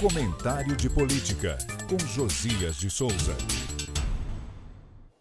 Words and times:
Comentário 0.00 0.74
de 0.78 0.88
Política, 0.88 1.58
com 1.86 1.98
Josias 2.06 2.76
de 2.76 2.88
Souza. 2.88 3.36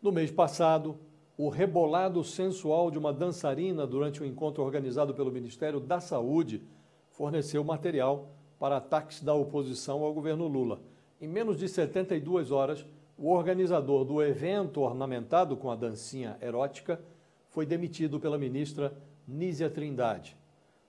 No 0.02 0.09
mês 0.09 0.32
passado, 0.32 0.98
o 1.38 1.50
rebolado 1.50 2.23
sensual 2.23 2.89
de 2.89 2.97
uma 2.97 3.12
dançarina 3.12 3.86
durante 3.86 4.23
um 4.23 4.26
encontro 4.26 4.63
organizado 4.63 5.13
pelo 5.13 5.34
Ministério 5.34 5.81
da 5.81 6.00
Saúde 6.00 6.63
forneceu 7.12 7.62
material 7.62 8.29
para 8.57 8.78
ataques 8.78 9.21
da 9.21 9.34
oposição 9.34 10.01
ao 10.01 10.13
governo 10.13 10.47
Lula. 10.47 10.79
Em 11.19 11.27
menos 11.27 11.57
de 11.57 11.67
72 11.67 12.49
horas, 12.49 12.85
o 13.17 13.29
organizador 13.33 14.05
do 14.05 14.23
evento 14.23 14.79
ornamentado 14.79 15.57
com 15.57 15.69
a 15.69 15.75
dancinha 15.75 16.38
erótica 16.41 17.02
foi 17.49 17.66
demitido 17.66 18.17
pela 18.17 18.38
ministra 18.38 18.93
Nízia 19.27 19.70
Trindade. 19.70 20.38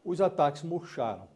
Os 0.05 0.21
ataques 0.21 0.63
murcharam. 0.63 1.27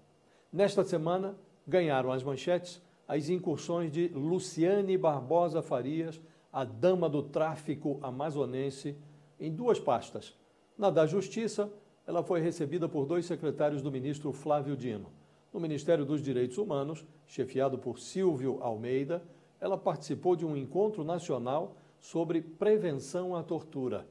Nesta 0.53 0.85
semana, 0.85 1.35
ganharam 1.67 2.13
as 2.13 2.23
manchetes 2.23 2.83
as 3.07 3.29
incursões 3.29 3.93
de 3.93 4.09
Luciane 4.09 4.97
Barbosa 4.97 5.63
Farias, 5.63 6.21
a 6.53 6.65
dama 6.65 7.09
do 7.09 7.23
tráfico 7.23 7.99
amazonense, 8.03 8.97
em 9.39 9.53
duas 9.53 9.79
pastas. 9.79 10.37
Na 10.77 10.91
da 10.91 11.07
Justiça, 11.07 11.71
ela 12.07 12.23
foi 12.23 12.41
recebida 12.41 12.89
por 12.89 13.07
dois 13.07 13.27
secretários 13.27 13.83
do 13.83 13.91
ministro 13.91 14.33
Flávio 14.33 14.77
Dino. 14.77 15.11
No 15.53 15.61
Ministério 15.61 16.05
dos 16.05 16.23
Direitos 16.23 16.59
Humanos, 16.59 17.05
chefiado 17.27 17.79
por 17.79 17.99
Silvio 17.99 18.59
Almeida, 18.61 19.23
ela 19.61 19.79
participou 19.79 20.35
de 20.35 20.45
um 20.45 20.57
encontro 20.57 21.05
nacional 21.05 21.77
sobre 22.01 22.41
prevenção 22.41 23.35
à 23.37 23.43
tortura. 23.43 24.07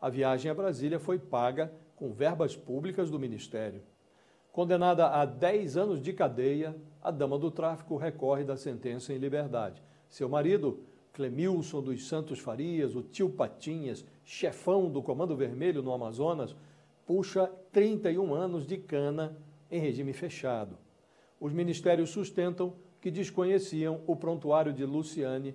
A 0.00 0.08
viagem 0.08 0.50
a 0.50 0.54
Brasília 0.54 0.98
foi 0.98 1.18
paga 1.18 1.72
com 1.96 2.12
verbas 2.12 2.54
públicas 2.54 3.10
do 3.10 3.18
Ministério. 3.18 3.82
Condenada 4.58 5.06
a 5.06 5.24
10 5.24 5.76
anos 5.76 6.02
de 6.02 6.12
cadeia, 6.12 6.74
a 7.00 7.12
dama 7.12 7.38
do 7.38 7.48
tráfico 7.48 7.96
recorre 7.96 8.42
da 8.42 8.56
sentença 8.56 9.14
em 9.14 9.16
liberdade. 9.16 9.80
Seu 10.08 10.28
marido, 10.28 10.80
Clemilson 11.12 11.80
dos 11.80 12.08
Santos 12.08 12.40
Farias, 12.40 12.96
o 12.96 13.00
tio 13.00 13.30
Patinhas, 13.30 14.04
chefão 14.24 14.90
do 14.90 15.00
Comando 15.00 15.36
Vermelho 15.36 15.80
no 15.80 15.92
Amazonas, 15.92 16.56
puxa 17.06 17.48
31 17.70 18.34
anos 18.34 18.66
de 18.66 18.78
cana 18.78 19.38
em 19.70 19.78
regime 19.78 20.12
fechado. 20.12 20.76
Os 21.38 21.52
ministérios 21.52 22.10
sustentam 22.10 22.72
que 23.00 23.12
desconheciam 23.12 24.00
o 24.08 24.16
prontuário 24.16 24.72
de 24.72 24.84
Luciane 24.84 25.54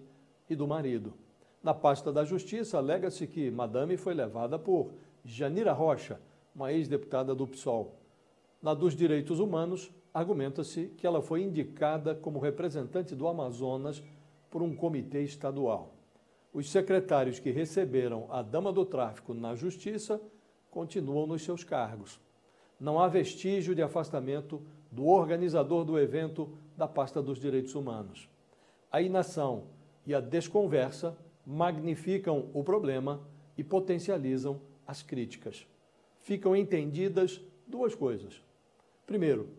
e 0.49 0.55
do 0.55 0.65
marido. 0.65 1.13
Na 1.61 1.73
pasta 1.73 2.09
da 2.09 2.23
Justiça, 2.23 2.77
alega-se 2.77 3.27
que 3.27 3.51
Madame 3.51 3.97
foi 3.97 4.13
levada 4.13 4.57
por 4.57 4.93
Janira 5.25 5.73
Rocha, 5.73 6.21
uma 6.55 6.71
ex-deputada 6.71 7.35
do 7.35 7.45
PSOL. 7.45 8.01
Na 8.63 8.73
dos 8.73 8.95
direitos 8.95 9.41
humanos, 9.41 9.91
argumenta-se 10.13 10.85
que 10.95 11.05
ela 11.05 11.21
foi 11.21 11.41
indicada 11.41 12.15
como 12.15 12.39
representante 12.39 13.13
do 13.13 13.27
Amazonas 13.27 14.01
por 14.49 14.61
um 14.61 14.73
comitê 14.73 15.21
estadual. 15.21 15.93
Os 16.53 16.69
secretários 16.71 17.39
que 17.39 17.51
receberam 17.51 18.25
a 18.29 18.41
dama 18.41 18.71
do 18.71 18.85
tráfico 18.85 19.33
na 19.33 19.53
justiça 19.53 20.21
continuam 20.71 21.27
nos 21.27 21.43
seus 21.43 21.65
cargos. 21.65 22.21
Não 22.79 23.01
há 23.01 23.09
vestígio 23.09 23.75
de 23.75 23.81
afastamento 23.81 24.61
do 24.89 25.07
organizador 25.07 25.83
do 25.83 25.99
evento 25.99 26.57
da 26.77 26.87
pasta 26.87 27.21
dos 27.21 27.39
direitos 27.39 27.75
humanos. 27.75 28.29
A 28.89 29.01
inação 29.01 29.65
e 30.07 30.15
a 30.15 30.21
desconversa 30.21 31.17
magnificam 31.45 32.49
o 32.53 32.63
problema 32.63 33.27
e 33.57 33.63
potencializam 33.63 34.61
as 34.87 35.01
críticas. 35.01 35.67
Ficam 36.21 36.55
entendidas 36.55 37.41
duas 37.67 37.93
coisas. 37.93 38.41
Primeiro, 39.05 39.49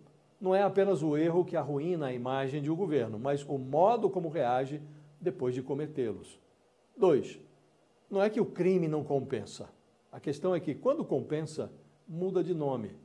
não 0.41 0.55
é 0.55 0.63
apenas 0.63 1.03
o 1.03 1.17
erro 1.17 1.45
que 1.45 1.57
arruína 1.57 2.07
a 2.07 2.13
imagem 2.13 2.61
de 2.61 2.71
um 2.71 2.77
governo, 2.77 3.19
mas 3.19 3.45
o 3.49 3.59
modo 3.59 4.11
como 4.11 4.29
reage 4.29 4.83
depois 5.21 5.55
de 5.55 5.63
cometê-los. 5.63 6.41
Dois, 6.97 7.41
não 8.11 8.23
é 8.23 8.29
que 8.29 8.41
o 8.41 8.47
crime 8.47 8.87
não 8.87 9.03
compensa. 9.03 9.69
A 10.13 10.21
questão 10.21 10.55
é 10.55 10.61
que, 10.61 10.75
quando 10.75 11.05
compensa, 11.05 11.73
muda 12.07 12.45
de 12.45 12.55
nome. 12.55 12.97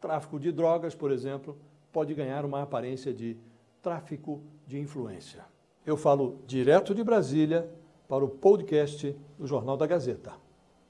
Tráfico 0.00 0.40
de 0.40 0.50
drogas, 0.50 0.94
por 0.94 1.10
exemplo, 1.10 1.56
pode 1.92 2.14
ganhar 2.14 2.44
uma 2.44 2.62
aparência 2.62 3.12
de 3.12 3.36
tráfico 3.82 4.42
de 4.66 4.78
influência. 4.78 5.44
Eu 5.84 5.96
falo 5.96 6.40
direto 6.46 6.94
de 6.94 7.04
Brasília 7.04 7.70
para 8.08 8.24
o 8.24 8.28
podcast 8.28 9.16
do 9.38 9.46
Jornal 9.46 9.76
da 9.76 9.86
Gazeta. 9.86 10.45